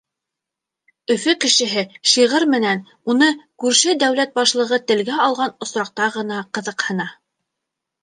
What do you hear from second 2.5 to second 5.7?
менән уны күрше дәүләт башлығы телгә алған